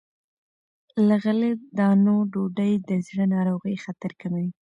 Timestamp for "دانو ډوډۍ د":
1.77-2.89